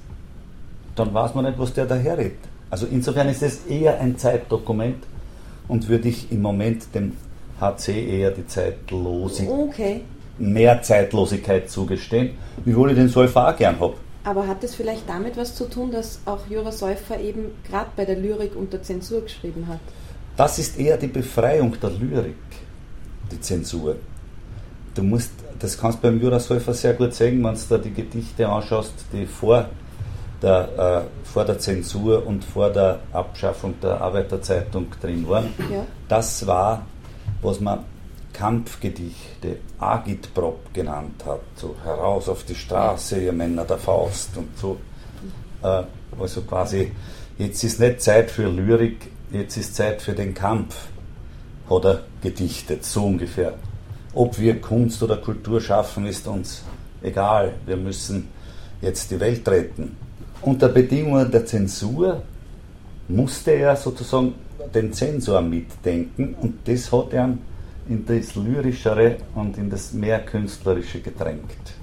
dann 0.95 1.13
weiß 1.13 1.33
man 1.35 1.45
nicht, 1.45 1.57
was 1.57 1.73
der 1.73 1.85
daherredet. 1.85 2.37
Also 2.69 2.85
insofern 2.85 3.29
ist 3.29 3.41
es 3.41 3.65
eher 3.65 3.99
ein 3.99 4.17
Zeitdokument 4.17 5.03
und 5.67 5.87
würde 5.87 6.09
ich 6.09 6.31
im 6.31 6.41
Moment 6.41 6.93
dem 6.93 7.13
HC 7.59 8.19
eher 8.19 8.31
die 8.31 8.45
Zeitlosigkeit, 8.45 9.59
okay. 9.59 10.01
mehr 10.37 10.81
Zeitlosigkeit 10.81 11.69
zugestehen, 11.69 12.31
wiewohl 12.63 12.91
ich 12.91 12.97
den 12.97 13.09
Säufer 13.09 13.49
auch 13.49 13.57
gern 13.57 13.79
habe. 13.79 13.95
Aber 14.23 14.47
hat 14.47 14.63
es 14.63 14.75
vielleicht 14.75 15.09
damit 15.09 15.37
was 15.37 15.55
zu 15.55 15.65
tun, 15.65 15.91
dass 15.91 16.19
auch 16.25 16.45
Jura 16.49 16.71
Säufer 16.71 17.19
eben 17.19 17.45
gerade 17.67 17.89
bei 17.95 18.05
der 18.05 18.17
Lyrik 18.17 18.55
unter 18.55 18.81
Zensur 18.81 19.21
geschrieben 19.21 19.67
hat? 19.67 19.79
Das 20.39 20.57
ist 20.57 20.79
eher 20.79 20.95
die 20.95 21.07
Befreiung 21.07 21.77
der 21.81 21.89
Lyrik, 21.89 22.35
die 23.29 23.41
Zensur. 23.41 23.97
Du 24.95 25.03
musst, 25.03 25.31
das 25.59 25.77
kannst 25.77 25.97
du 25.97 26.03
beim 26.03 26.21
Jura 26.21 26.39
Säufer 26.39 26.73
sehr 26.73 26.93
gut 26.93 27.13
sehen, 27.13 27.43
wenn 27.43 27.55
du 27.55 27.59
da 27.67 27.77
die 27.77 27.91
Gedichte 27.91 28.47
anschaust, 28.47 28.93
die 29.11 29.25
vor 29.25 29.65
der, 30.41 31.03
äh, 31.03 31.27
vor 31.27 31.43
der 31.43 31.59
Zensur 31.59 32.25
und 32.25 32.45
vor 32.45 32.69
der 32.69 33.01
Abschaffung 33.11 33.73
der 33.83 33.99
Arbeiterzeitung 33.99 34.87
drin 35.01 35.27
waren. 35.27 35.53
Ja. 35.69 35.85
Das 36.07 36.47
war 36.47 36.85
was 37.41 37.59
man 37.59 37.83
Kampfgedichte, 38.31 39.57
Agitprop 39.77 40.73
genannt 40.73 41.21
hat, 41.25 41.41
so 41.55 41.75
heraus 41.83 42.29
auf 42.29 42.45
die 42.45 42.55
Straße, 42.55 43.21
ihr 43.21 43.33
Männer 43.33 43.65
der 43.65 43.77
Faust 43.77 44.37
und 44.37 44.57
so. 44.57 44.77
Äh, 45.61 45.83
also 46.17 46.41
quasi, 46.43 46.93
jetzt 47.37 47.61
ist 47.61 47.81
nicht 47.81 48.01
Zeit 48.01 48.31
für 48.31 48.47
Lyrik, 48.47 49.18
jetzt 49.31 49.57
ist 49.57 49.75
Zeit 49.75 50.01
für 50.01 50.13
den 50.13 50.33
Kampf, 50.33 50.87
hat 51.69 51.85
er 51.85 52.03
gedichtet, 52.21 52.83
so 52.83 53.05
ungefähr. 53.05 53.53
Ob 54.13 54.39
wir 54.39 54.59
Kunst 54.59 55.03
oder 55.03 55.17
Kultur 55.17 55.61
schaffen, 55.61 56.05
ist 56.05 56.27
uns 56.27 56.63
egal. 57.01 57.53
Wir 57.65 57.77
müssen 57.77 58.27
jetzt 58.81 59.11
die 59.11 59.19
Welt 59.19 59.47
retten. 59.47 59.95
Unter 60.41 60.69
Bedingungen 60.69 61.29
der 61.29 61.45
Zensur 61.45 62.23
musste 63.07 63.51
er 63.51 63.75
sozusagen 63.75 64.33
den 64.73 64.93
Zensor 64.93 65.41
mitdenken 65.41 66.35
und 66.41 66.67
das 66.67 66.91
hat 66.91 67.13
er 67.13 67.37
in 67.87 68.05
das 68.05 68.35
Lyrischere 68.35 69.17
und 69.35 69.57
in 69.57 69.69
das 69.69 69.93
mehr 69.93 70.19
Künstlerische 70.19 71.01
gedrängt. 71.01 71.73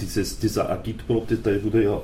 Dieses, 0.00 0.38
dieser 0.38 0.70
Agitprop, 0.70 1.28
der 1.28 1.62
wurde 1.64 1.84
ja 1.84 2.00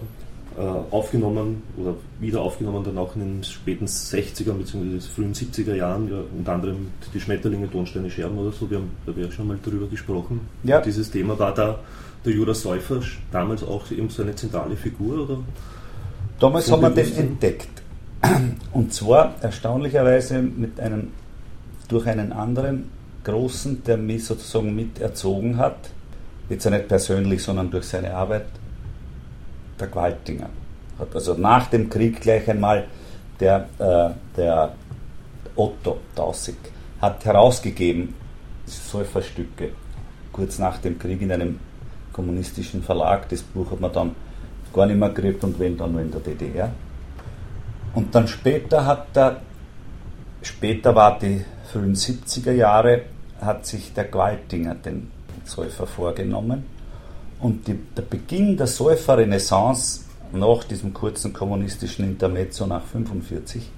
aufgenommen 0.91 1.63
oder 1.77 1.95
wieder 2.19 2.41
aufgenommen 2.41 2.85
dann 2.85 2.99
auch 2.99 3.15
in 3.15 3.21
den 3.21 3.45
späten 3.45 3.87
60er 3.87 4.53
bzw. 4.53 5.01
frühen 5.01 5.33
70er 5.33 5.75
Jahren, 5.75 6.11
ja, 6.11 6.19
unter 6.37 6.53
anderem 6.53 6.89
die 7.15 7.21
Schmetterlinge, 7.21 7.71
Tonsteine, 7.71 8.11
Scherben 8.11 8.37
oder 8.37 8.53
so, 8.53 8.69
wir 8.69 8.79
haben 8.79 8.91
da 9.07 9.13
ja 9.13 9.31
schon 9.31 9.47
mal 9.47 9.59
darüber 9.65 9.87
gesprochen. 9.87 10.41
Ja. 10.65 10.79
Und 10.79 10.87
dieses 10.87 11.11
Thema 11.11 11.39
war 11.39 11.55
da 11.55 11.79
der 12.25 12.33
Jura 12.33 12.55
Säufer 12.55 13.01
damals 13.31 13.63
auch 13.63 13.91
eben 13.91 14.11
so 14.11 14.23
eine 14.23 14.35
zentrale 14.35 14.77
Figur? 14.77 15.23
Oder? 15.23 15.39
Damals 16.39 16.71
haben 16.71 16.83
wir 16.83 16.91
den 16.91 17.17
entdeckt. 17.17 17.69
Und 18.73 18.93
zwar 18.93 19.35
erstaunlicherweise 19.41 20.43
mit 20.43 20.79
einem, 20.79 21.09
durch 21.89 22.07
einen 22.07 22.33
anderen 22.33 22.91
Großen, 23.25 23.83
der 23.85 23.97
mich 23.97 24.25
sozusagen 24.25 24.75
miterzogen 24.75 25.57
hat, 25.57 25.91
jetzt 26.49 26.65
ja 26.65 26.71
nicht 26.71 26.89
persönlich, 26.89 27.43
sondern 27.43 27.71
durch 27.71 27.85
seine 27.85 28.15
Arbeit, 28.15 28.47
der 29.81 29.89
Gwaltinger. 29.89 30.51
Hat 30.99 31.15
also 31.15 31.35
nach 31.35 31.67
dem 31.71 31.89
Krieg 31.89 32.21
gleich 32.21 32.49
einmal 32.49 32.87
der, 33.39 33.69
äh, 33.79 34.11
der 34.37 34.75
Otto 35.57 35.99
Tausig 36.15 36.57
hat 37.01 37.25
herausgegeben 37.25 38.15
Säuferstücke 38.67 39.71
kurz 40.33 40.59
nach 40.59 40.79
dem 40.79 40.99
Krieg 40.99 41.23
in 41.23 41.33
einem 41.33 41.59
kommunistischen 42.13 42.83
Verlag. 42.83 43.29
Das 43.29 43.43
Buch 43.43 43.71
hat 43.71 43.81
man 43.81 43.93
dann 43.93 44.15
gar 44.73 44.87
nicht 44.87 44.99
mehr 44.99 45.11
gekriegt 45.11 45.43
und 45.43 45.59
wenn 45.59 45.77
dann 45.77 45.93
nur 45.93 46.01
in 46.01 46.11
der 46.11 46.21
DDR. 46.21 46.71
Und 47.95 48.15
dann 48.15 48.29
später 48.29 48.87
hat 48.87 49.17
er, 49.17 49.41
später 50.43 50.95
war 50.95 51.19
die 51.19 51.45
frühen 51.73 51.95
70er 51.95 52.53
Jahre, 52.53 53.03
hat 53.41 53.67
sich 53.67 53.93
der 53.93 54.05
Gwaltinger 54.05 54.77
den 54.77 55.11
Säufer 55.45 55.87
vorgenommen. 55.87 56.65
Und 57.41 57.67
die, 57.67 57.79
der 57.97 58.03
Beginn 58.03 58.57
der 58.57 58.67
Säuferrenaissance 58.67 60.03
nach 60.33 60.65
diesem 60.65 60.93
kurzen 60.93 61.33
kommunistischen 61.33 62.05
Intermezzo 62.05 62.67
nach 62.67 62.83
1945 62.83 63.71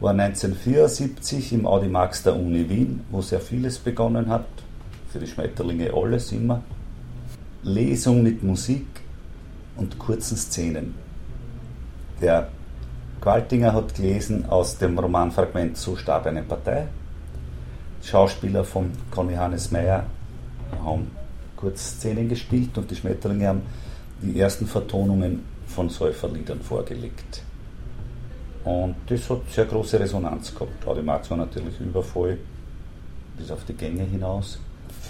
war 0.00 0.10
1974 0.10 1.52
im 1.52 1.66
Audimax 1.66 2.22
der 2.22 2.34
Uni 2.34 2.68
Wien, 2.68 3.04
wo 3.10 3.20
sehr 3.20 3.40
vieles 3.40 3.78
begonnen 3.78 4.28
hat, 4.28 4.46
für 5.10 5.18
die 5.18 5.26
Schmetterlinge 5.26 5.92
alles 5.94 6.32
immer. 6.32 6.62
Lesung 7.62 8.22
mit 8.22 8.42
Musik 8.42 8.86
und 9.76 9.98
kurzen 9.98 10.36
Szenen. 10.36 10.94
Der 12.20 12.48
Qualtinger 13.20 13.72
hat 13.72 13.94
gelesen 13.94 14.46
aus 14.46 14.78
dem 14.78 14.98
Romanfragment 14.98 15.76
So 15.76 15.96
starb 15.96 16.26
eine 16.26 16.42
Partei. 16.42 16.88
Schauspieler 18.02 18.64
von 18.64 18.90
Conny 19.10 19.34
Hannes 19.34 19.70
Meyer 19.70 20.04
haben 20.84 21.10
Kurzszenen 21.56 22.28
gespielt 22.28 22.76
und 22.76 22.90
die 22.90 22.96
Schmetterlinge 22.96 23.48
haben 23.48 23.62
die 24.22 24.38
ersten 24.38 24.66
Vertonungen 24.66 25.42
von 25.66 25.88
Säuferliedern 25.88 26.60
vorgelegt. 26.60 27.42
Und 28.64 28.96
das 29.06 29.28
hat 29.28 29.40
sehr 29.50 29.66
große 29.66 30.00
Resonanz 30.00 30.54
gehabt. 30.54 30.86
Audimax 30.86 31.30
war 31.30 31.36
natürlich 31.36 31.78
übervoll, 31.80 32.38
bis 33.36 33.50
auf 33.50 33.64
die 33.64 33.74
Gänge 33.74 34.04
hinaus. 34.04 34.58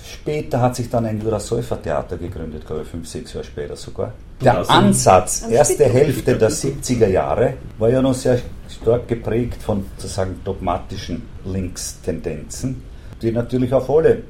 Später 0.05 0.61
hat 0.61 0.77
sich 0.77 0.91
dann 0.91 1.07
ein 1.07 1.21
Jura-Säufer-Theater 1.21 2.19
gegründet, 2.19 2.67
glaube 2.67 2.83
ich, 2.83 2.89
fünf, 2.89 3.09
sechs 3.09 3.33
Jahre 3.33 3.47
später 3.47 3.77
sogar. 3.77 4.13
Der 4.43 4.69
Ansatz, 4.69 5.47
erste 5.49 5.85
Hälfte 5.85 6.37
der 6.37 6.51
70er 6.51 7.09
Jahre, 7.09 7.55
war 7.79 7.89
ja 7.89 8.03
noch 8.03 8.15
sehr 8.15 8.39
stark 8.69 9.09
geprägt 9.09 9.63
von 9.63 9.87
sozusagen 9.97 10.41
dogmatischen 10.45 11.23
Linkstendenzen, 11.45 12.83
die 13.23 13.33
natürlich 13.33 13.73
auf 13.73 13.89
alle 13.89 14.23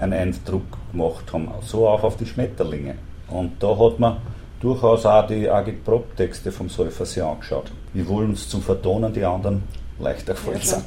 einen 0.00 0.12
Eindruck 0.12 0.64
gemacht 0.92 1.32
haben, 1.32 1.48
so 1.62 1.88
auch 1.88 2.02
auf 2.02 2.16
die 2.16 2.26
Schmetterlinge. 2.26 2.94
Und 3.28 3.62
da 3.62 3.76
hat 3.78 3.98
man 3.98 4.18
durchaus 4.60 5.06
auch 5.06 5.26
die 5.26 5.48
Agitprop-Texte 5.48 6.52
vom 6.52 6.68
Säufer 6.68 7.04
sich 7.04 7.22
angeschaut. 7.22 7.70
Wir 7.92 8.06
wollen 8.08 8.30
uns 8.30 8.48
zum 8.48 8.62
Vertonen, 8.62 9.12
die 9.12 9.24
anderen 9.24 9.62
leichter 9.98 10.34
gefallen 10.34 10.60
sind. 10.62 10.84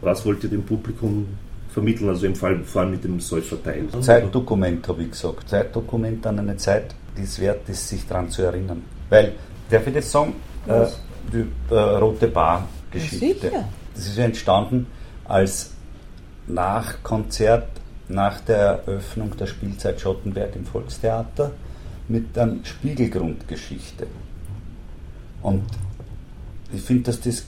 Was 0.00 0.24
wollt 0.26 0.44
ihr 0.44 0.50
dem 0.50 0.62
Publikum 0.62 1.26
vermitteln, 1.70 2.08
also 2.08 2.26
im 2.26 2.34
Fall 2.34 2.60
vor 2.64 2.82
allem 2.82 2.92
mit 2.92 3.04
dem 3.04 3.20
Säuferteil? 3.20 3.88
Zeitdokument, 4.00 4.86
habe 4.88 5.02
ich 5.02 5.10
gesagt. 5.10 5.48
Zeitdokument 5.48 6.26
an 6.26 6.38
eine 6.38 6.56
Zeit, 6.56 6.94
die 7.16 7.22
es 7.22 7.38
wert 7.40 7.68
ist, 7.68 7.88
sich 7.88 8.06
daran 8.06 8.30
zu 8.30 8.42
erinnern. 8.42 8.82
Weil, 9.08 9.32
darf 9.70 9.86
ich 9.86 9.94
das 9.94 10.10
sagen? 10.10 10.34
Äh, 10.66 10.86
die 11.32 11.74
äh, 11.74 11.78
Rote 11.78 12.28
Bar-Geschichte. 12.28 13.50
Ja, 13.52 13.68
das 13.94 14.06
ist 14.06 14.18
entstanden 14.18 14.86
als 15.24 15.72
Nachkonzert 16.46 17.68
nach 18.08 18.40
der 18.40 18.82
Eröffnung 18.86 19.36
der 19.36 19.46
Spielzeit 19.46 20.00
Schottenberg 20.00 20.54
im 20.56 20.64
Volkstheater 20.64 21.52
mit 22.08 22.38
einer 22.38 22.56
Spiegelgrundgeschichte. 22.62 24.06
Und 25.42 25.64
ich 26.72 26.82
finde, 26.82 27.04
dass 27.04 27.20
das 27.20 27.44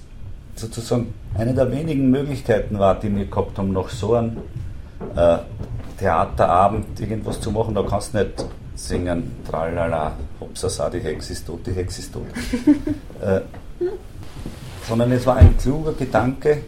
sozusagen 0.57 1.15
eine 1.35 1.55
der 1.55 1.71
wenigen 1.71 2.11
Möglichkeiten 2.11 2.79
war, 2.79 2.99
die 2.99 3.15
wir 3.15 3.27
gehabt 3.27 3.59
haben, 3.59 3.73
nach 3.73 3.89
so 3.89 4.15
einem 4.15 4.39
äh, 5.15 5.39
Theaterabend 5.99 7.01
irgendwas 7.01 7.41
zu 7.41 7.51
machen. 7.51 7.75
Da 7.75 7.83
kannst 7.83 8.15
du 8.15 8.19
nicht 8.19 8.45
singen, 8.75 9.33
tralala, 9.49 10.13
hopsasa, 10.41 10.91
die 10.91 11.01
Hex 11.01 11.31
ist 11.31 11.47
tot, 11.47 11.67
die 11.67 11.73
Hex 11.73 11.99
ist 11.99 12.13
tot. 12.13 12.27
äh, 13.21 13.41
sondern 14.89 15.13
es 15.13 15.27
war 15.27 15.37
ein 15.37 15.57
kluger 15.59 15.93
Gedanke, 15.93 16.63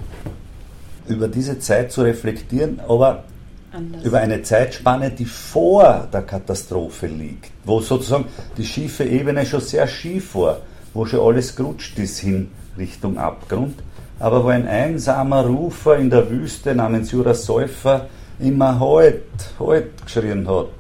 über 1.09 1.29
diese 1.29 1.59
Zeit 1.59 1.91
zu 1.91 2.03
reflektieren, 2.03 2.81
aber 2.87 3.25
Anders. 3.73 4.05
über 4.05 4.19
eine 4.19 4.43
Zeitspanne, 4.43 5.11
die 5.11 5.25
vor 5.25 6.09
der 6.13 6.23
Katastrophe 6.23 7.07
liegt, 7.07 7.53
wo 7.65 7.81
sozusagen 7.81 8.25
die 8.57 8.65
schiefe 8.65 9.05
Ebene 9.05 9.47
schon 9.47 9.61
sehr 9.61 9.87
schief 9.87 10.35
war, 10.35 10.59
wo 10.93 11.07
schon 11.07 11.21
alles 11.21 11.55
gerutscht 11.55 11.99
ist 11.99 12.19
hin 12.19 12.51
Richtung 12.77 13.17
Abgrund, 13.19 13.77
aber 14.19 14.43
wo 14.45 14.49
ein 14.49 14.67
einsamer 14.67 15.47
Rufer 15.47 15.97
in 15.97 16.11
der 16.11 16.29
Wüste 16.31 16.75
namens 16.75 17.13
Jura 17.13 17.35
Säufer 17.35 18.07
immer 18.41 18.81
Halt, 18.81 19.23
Halt 19.59 20.05
geschrien 20.05 20.49
hat. 20.49 20.73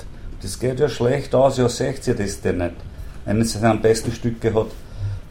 Das 0.42 0.58
geht 0.58 0.80
ja 0.80 0.88
schlecht 0.88 1.34
aus, 1.34 1.58
ja 1.58 1.68
seht 1.68 2.06
ihr 2.08 2.14
das 2.14 2.40
denn 2.40 2.58
nicht. 2.58 2.74
Eines 3.26 3.52
seiner 3.52 3.76
besten 3.76 4.10
Stücke 4.12 4.52
hat 4.54 4.68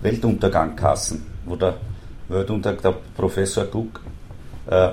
Weltuntergangkassen, 0.02 1.24
wo 1.46 1.56
der 1.56 1.76
Weltuntergang, 2.30 2.82
der 2.82 2.96
Professor 3.18 3.66
Guck 3.66 4.00
äh, 4.70 4.92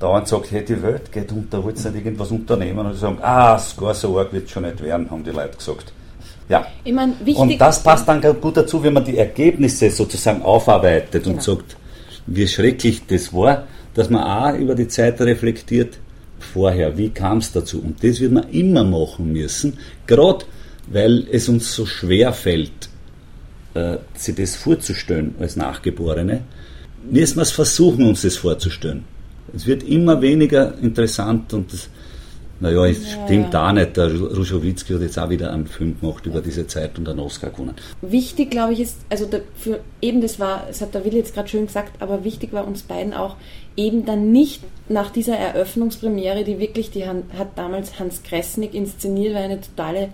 dauernd 0.00 0.26
sagt, 0.26 0.50
hey, 0.50 0.64
die 0.64 0.82
Welt 0.82 1.12
geht 1.12 1.30
unter, 1.30 1.62
wollt 1.62 1.76
nicht 1.76 1.94
irgendwas 1.94 2.30
unternehmen? 2.30 2.86
Und 2.86 2.94
sie 2.94 3.00
sagen, 3.00 3.18
ah, 3.20 3.60
gar 3.76 3.94
so 3.94 4.18
arg 4.18 4.32
wird 4.32 4.46
es 4.46 4.50
schon 4.50 4.64
nicht 4.64 4.82
werden, 4.82 5.08
haben 5.10 5.22
die 5.22 5.30
Leute 5.30 5.56
gesagt. 5.56 5.92
Ja. 6.48 6.66
Ich 6.82 6.92
mein, 6.92 7.12
und 7.36 7.60
das 7.60 7.82
passt 7.82 8.08
dann 8.08 8.20
gut 8.40 8.56
dazu, 8.56 8.82
wenn 8.82 8.94
man 8.94 9.04
die 9.04 9.18
Ergebnisse 9.18 9.90
sozusagen 9.90 10.42
aufarbeitet 10.42 11.22
genau. 11.22 11.36
und 11.36 11.42
sagt, 11.42 11.76
wie 12.26 12.48
schrecklich 12.48 13.06
das 13.06 13.32
war, 13.32 13.68
dass 13.94 14.10
man 14.10 14.24
auch 14.24 14.58
über 14.58 14.74
die 14.74 14.88
Zeit 14.88 15.20
reflektiert, 15.20 15.98
vorher, 16.40 16.96
wie 16.96 17.10
kam 17.10 17.38
es 17.38 17.52
dazu? 17.52 17.80
Und 17.80 18.02
das 18.02 18.20
wird 18.20 18.32
man 18.32 18.48
immer 18.50 18.82
machen 18.82 19.32
müssen, 19.32 19.78
gerade 20.06 20.46
weil 20.88 21.26
es 21.30 21.48
uns 21.48 21.72
so 21.72 21.86
schwer 21.86 22.32
fällt, 22.32 22.88
äh, 23.74 23.98
sich 24.14 24.34
das 24.34 24.56
vorzustellen 24.56 25.34
als 25.38 25.54
Nachgeborene, 25.54 26.42
müssen 27.08 27.36
wir 27.36 27.42
es 27.42 27.52
versuchen, 27.52 28.08
uns 28.08 28.22
das 28.22 28.36
vorzustellen. 28.36 29.04
Es 29.54 29.66
wird 29.66 29.82
immer 29.82 30.20
weniger 30.20 30.74
interessant 30.78 31.52
und 31.54 31.72
das, 31.72 31.88
naja, 32.60 32.86
es 32.86 33.12
ja, 33.12 33.24
stimmt 33.24 33.54
ja. 33.54 33.68
auch 33.68 33.72
nicht. 33.72 33.96
Der 33.96 34.12
Ruschowitzki 34.12 34.92
hat 34.92 35.02
jetzt 35.02 35.18
auch 35.18 35.30
wieder 35.30 35.52
einen 35.52 35.66
Film 35.66 35.98
gemacht 36.00 36.26
über 36.26 36.40
diese 36.40 36.66
Zeit 36.66 36.98
und 36.98 37.08
einen 37.08 37.20
Oscar 37.20 37.50
gewonnen. 37.50 37.74
Wichtig, 38.02 38.50
glaube 38.50 38.74
ich, 38.74 38.80
ist, 38.80 38.98
also 39.08 39.26
für 39.56 39.80
eben 40.02 40.20
das 40.20 40.38
war, 40.38 40.64
das 40.68 40.80
hat 40.80 40.94
der 40.94 41.04
Willi 41.04 41.16
jetzt 41.16 41.34
gerade 41.34 41.48
schön 41.48 41.66
gesagt, 41.66 42.02
aber 42.02 42.24
wichtig 42.24 42.52
war 42.52 42.66
uns 42.66 42.82
beiden 42.82 43.14
auch, 43.14 43.36
eben 43.76 44.04
dann 44.04 44.30
nicht 44.30 44.62
nach 44.88 45.10
dieser 45.10 45.36
Eröffnungspremiere, 45.36 46.44
die 46.44 46.58
wirklich, 46.58 46.90
die 46.90 47.06
hat 47.06 47.56
damals 47.56 47.98
Hans 47.98 48.22
Kressnick 48.22 48.74
inszeniert, 48.74 49.34
war 49.34 49.42
eine 49.42 49.60
totale, 49.60 50.08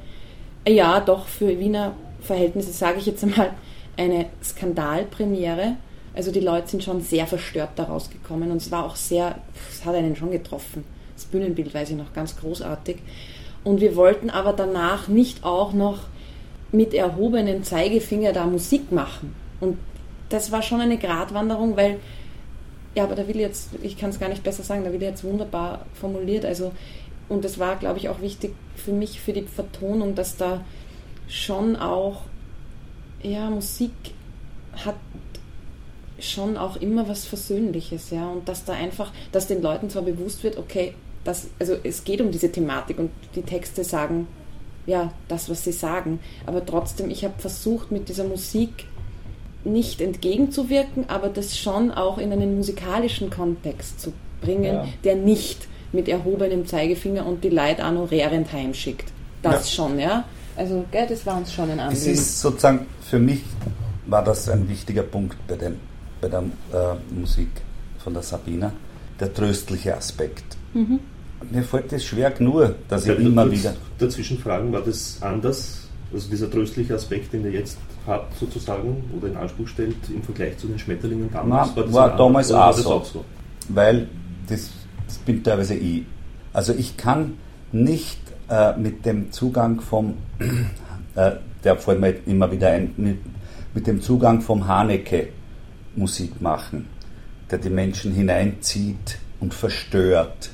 ja, 0.69 1.01
doch 1.01 1.27
für 1.27 1.59
Wiener 1.59 1.95
Verhältnisse, 2.21 2.73
sage 2.73 2.99
ich 2.99 3.07
jetzt 3.07 3.25
einmal, 3.25 3.51
eine 3.97 4.27
Skandalpremiere 4.43 5.77
also 6.17 6.33
die 6.33 6.41
Leute 6.41 6.69
sind 6.69 6.83
schon 6.83 7.03
sehr 7.03 7.27
verstört 7.27 7.71
daraus 7.77 8.09
gekommen 8.11 8.51
und 8.51 8.57
es 8.57 8.71
war 8.71 8.87
auch 8.87 8.97
sehr, 8.97 9.37
es 9.71 9.85
hat 9.85 9.95
einen 9.95 10.17
schon 10.17 10.31
getroffen. 10.31 10.85
Das 11.15 11.27
Bühnenbild 11.27 11.73
weiß 11.75 11.91
ich 11.91 11.97
noch 11.97 12.13
ganz 12.15 12.37
großartig. 12.37 12.97
Und 13.65 13.81
wir 13.81 13.97
wollten 13.97 14.31
aber 14.31 14.53
danach 14.53 15.09
nicht 15.09 15.45
auch 15.45 15.73
noch 15.73 16.01
mit 16.73 16.95
erhobenem 16.95 17.63
Zeigefinger 17.65 18.33
da 18.33 18.47
Musik 18.47 18.93
machen. 18.93 19.35
Und 19.61 19.77
das 20.31 20.51
war 20.53 20.63
schon 20.63 20.81
eine 20.81 20.99
Gratwanderung, 20.99 21.77
weil, 21.77 21.99
ja, 22.95 23.05
aber 23.05 23.15
da 23.15 23.29
will 23.29 23.39
jetzt, 23.39 23.71
ich 23.83 23.99
kann 23.99 24.11
es 24.11 24.19
gar 24.19 24.29
nicht 24.29 24.43
besser 24.43 24.63
sagen, 24.63 24.85
da 24.85 24.93
will 24.93 25.03
jetzt 25.03 25.23
wunderbar 25.23 25.85
formuliert. 25.95 26.45
Also, 26.45 26.73
und 27.29 27.45
das 27.45 27.59
war, 27.59 27.77
glaube 27.77 27.99
ich, 27.99 28.09
auch 28.09 28.21
wichtig 28.23 28.55
für 28.75 28.93
mich, 28.93 29.21
für 29.21 29.33
die 29.33 29.43
Vertonung, 29.43 30.15
dass 30.15 30.37
da 30.37 30.65
schon 31.29 31.77
auch, 31.77 32.23
ja, 33.23 33.51
Musik 33.51 33.93
hat 34.85 34.97
schon 36.19 36.57
auch 36.57 36.77
immer 36.77 37.09
was 37.09 37.25
Versöhnliches, 37.25 38.11
ja, 38.11 38.29
und 38.29 38.49
dass 38.49 38.65
da 38.65 38.73
einfach, 38.73 39.13
dass 39.33 39.47
den 39.47 39.63
Leuten 39.63 39.91
zwar 39.91 40.03
bewusst 40.03 40.43
wird, 40.45 40.57
okay, 40.57 40.95
das, 41.25 41.49
also 41.59 41.77
es 41.83 42.05
geht 42.05 42.21
um 42.21 42.31
diese 42.31 42.51
Thematik 42.51 42.99
und 42.99 43.11
die 43.35 43.43
Texte 43.43 43.85
sagen, 43.85 44.29
ja, 44.87 45.13
das, 45.29 45.51
was 45.51 45.65
sie 45.65 45.73
sagen, 45.73 46.21
aber 46.47 46.65
trotzdem, 46.65 47.11
ich 47.11 47.25
habe 47.25 47.35
versucht, 47.39 47.91
mit 47.91 48.09
dieser 48.09 48.25
Musik 48.25 48.87
nicht 49.65 50.01
entgegenzuwirken, 50.01 51.09
aber 51.09 51.29
das 51.29 51.59
schon 51.59 51.91
auch 51.91 52.19
in 52.19 52.33
einen 52.33 52.57
musikalischen 52.57 53.31
Kontext 53.31 54.01
zu 54.01 54.13
bringen, 54.41 54.75
ja. 54.75 54.89
der 55.03 55.17
nicht 55.17 55.67
mit 55.93 56.09
erhobenem 56.09 56.67
Zeigefinger 56.67 57.27
und 57.27 57.43
die 57.43 57.49
Leute 57.49 57.83
rärend 57.83 58.53
heimschickt. 58.53 59.11
Das 59.43 59.71
ja. 59.71 59.77
schon, 59.77 59.99
ja. 59.99 60.25
Also, 60.57 60.85
gell, 60.91 61.07
das 61.09 61.27
war 61.27 61.37
uns 61.37 61.53
schon 61.53 61.71
ein 61.71 61.81
Anliegen. 61.81 62.01
Es 62.01 62.07
ist 62.07 62.41
sozusagen, 62.41 62.87
für 63.03 63.19
mich 63.19 63.43
war 64.07 64.25
das 64.25 64.49
ein 64.49 64.69
wichtiger 64.69 65.03
Punkt 65.03 65.37
bei 65.49 65.57
den 65.57 65.81
bei 66.27 66.29
der 66.29 66.41
äh, 66.41 67.15
Musik 67.15 67.49
von 67.99 68.15
der 68.15 68.23
Sabina, 68.23 68.73
der 69.21 69.33
tröstliche 69.33 69.97
Aspekt. 69.97 70.57
Mhm. 70.75 71.01
Mir 71.51 71.63
fällt 71.63 71.93
es 71.93 72.05
schwer 72.05 72.31
genug, 72.31 72.75
dass 72.89 73.07
ich 73.07 73.19
immer 73.19 73.51
wieder. 73.51 73.75
Dazwischen 73.99 74.39
fragen, 74.39 74.73
war 74.73 74.81
das 74.81 75.19
anders? 75.21 75.89
Also 76.13 76.31
dieser 76.31 76.51
tröstliche 76.51 76.95
Aspekt, 76.95 77.33
den 77.33 77.45
ihr 77.45 77.51
jetzt 77.51 77.79
habt, 78.07 78.39
sozusagen, 78.39 79.05
oder 79.17 79.29
in 79.29 79.37
Anspruch 79.37 79.69
stellt, 79.69 79.97
im 80.09 80.23
Vergleich 80.23 80.57
zu 80.57 80.67
den 80.69 80.79
Schmetterlingen 80.79 81.31
damals? 81.33 81.75
Nein, 81.75 81.93
war, 81.93 82.11
war 82.11 82.17
damals 82.17 82.53
auch, 82.53 82.73
so, 82.73 82.91
auch, 82.91 83.05
so, 83.05 83.25
Weil 83.69 84.09
das, 84.49 84.71
das, 85.07 85.19
bin 85.19 85.43
teilweise 85.43 85.75
ich. 85.75 86.05
Also 86.53 86.73
ich 86.73 86.97
kann 86.97 87.35
nicht 87.73 88.21
äh, 88.49 88.77
mit 88.77 89.05
dem 89.05 89.31
Zugang 89.33 89.81
vom, 89.81 90.15
äh, 91.15 91.33
der 91.65 91.77
fällt 91.77 92.01
mir 92.01 92.15
immer 92.27 92.51
wieder 92.51 92.71
ein, 92.71 92.95
mit, 92.97 93.19
mit 93.75 93.87
dem 93.87 94.01
Zugang 94.01 94.41
vom 94.41 94.67
Haneke 94.67 95.29
Musik 95.97 96.41
machen, 96.41 96.87
der 97.51 97.59
die 97.59 97.71
Menschen 97.71 98.13
hineinzieht 98.13 99.19
und 99.41 99.55
verstört, 99.55 100.51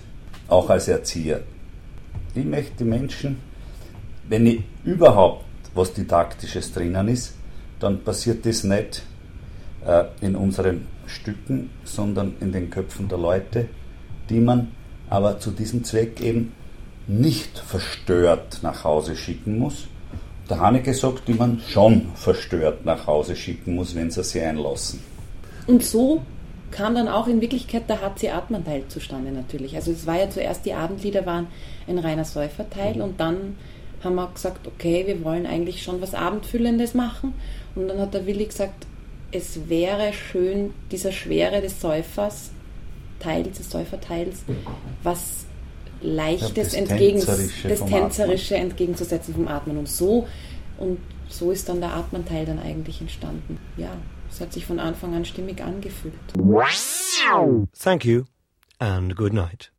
auch 0.49 0.71
als 0.71 0.89
Erzieher. 0.89 1.43
Ich 2.35 2.45
möchte 2.45 2.79
die 2.79 2.85
Menschen, 2.85 3.39
wenn 4.29 4.47
ich 4.47 4.61
überhaupt 4.85 5.45
was 5.75 5.93
Didaktisches 5.93 6.73
drinnen 6.73 7.09
ist, 7.09 7.35
dann 7.81 8.03
passiert 8.05 8.47
das 8.47 8.65
nicht 8.65 9.03
äh, 9.87 10.05
in 10.21 10.37
unseren 10.37 10.87
Stücken, 11.07 11.71
sondern 11.85 12.35
in 12.41 12.53
den 12.53 12.71
Köpfen 12.71 13.09
der 13.09 13.19
Leute, 13.19 13.69
die 14.29 14.41
man 14.41 14.69
aber 15.11 15.39
zu 15.41 15.51
diesem 15.51 15.85
Zweck 15.85 16.21
eben 16.21 16.53
nicht 17.07 17.59
verstört 17.59 18.61
nach 18.63 18.85
Hause 18.85 19.17
schicken 19.17 19.59
muss. 19.59 19.89
Der 20.49 20.61
Haneke 20.61 20.95
sagt, 20.95 21.29
die 21.29 21.35
man 21.35 21.61
schon 21.69 22.13
verstört 22.15 22.85
nach 22.85 23.07
Hause 23.07 23.35
schicken 23.37 23.75
muss, 23.75 23.95
wenn 23.95 24.11
sie 24.11 24.23
sie 24.23 24.41
einlassen. 24.41 25.01
Und 25.67 25.85
so 25.85 26.23
kam 26.71 26.95
dann 26.95 27.09
auch 27.09 27.27
in 27.29 27.41
Wirklichkeit 27.41 27.89
der 27.89 28.01
HC 28.01 28.31
Atmanteil 28.31 28.85
zustande 28.89 29.31
natürlich. 29.31 29.77
Also 29.77 29.93
es 29.93 30.07
war 30.07 30.19
ja 30.19 30.31
zuerst, 30.31 30.65
die 30.65 30.73
Abendlieder 30.73 31.27
waren 31.27 31.47
ein 31.87 31.99
reiner 31.99 32.25
Säuferteil 32.25 33.01
und 33.01 33.21
dann 33.21 33.57
haben 34.03 34.17
wir 34.17 34.29
gesagt, 34.33 34.67
okay, 34.67 35.07
wir 35.07 35.23
wollen 35.25 35.47
eigentlich 35.47 35.83
schon 35.83 36.01
was 36.01 36.15
Abendfüllendes 36.15 36.95
machen. 36.95 37.35
Und 37.75 37.89
dann 37.89 38.01
hat 38.01 38.15
der 38.15 38.27
Willi 38.27 38.47
gesagt, 38.47 38.87
es 39.31 39.69
wäre 39.69 40.13
schön, 40.13 40.75
dieser 40.91 41.13
Schwere 41.13 41.61
des 41.61 41.81
Säufers, 41.81 42.51
Teils, 43.21 43.59
des 43.59 43.71
Säuferteils, 43.71 44.43
was 45.03 45.47
Leichtes, 46.03 46.75
ja, 46.75 46.81
das, 46.81 46.89
Tänzerische, 46.89 47.69
das 47.69 47.85
Tänzerische 47.85 48.57
entgegenzusetzen 48.57 49.35
vom 49.35 49.47
Atmen. 49.47 49.79
Und 49.79 49.89
so, 49.89 50.27
und 50.79 50.99
so 51.29 51.53
ist 51.53 51.69
dann 51.69 51.81
der 51.81 51.95
Atmanteil 51.95 52.45
dann 52.45 52.59
eigentlich 52.59 53.01
entstanden. 53.01 53.59
Ja. 53.77 53.91
Es 54.33 54.41
hat 54.41 54.53
sich 54.53 54.65
von 54.65 54.81
Anfang 54.81 55.15
an 55.15 55.27
stimmig 55.27 55.63
angefühlt. 55.63 56.15
Thank 57.79 58.05
you 58.07 58.25
and 58.79 59.15
good 59.15 59.35
night. 59.35 59.71